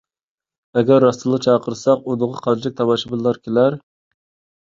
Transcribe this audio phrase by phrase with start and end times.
[0.79, 3.77] ئەگەر راستتىنلا چاقىرتساق، ئۇنىڭغا قانچىلىك تاماشىبىنلار كېلەر؟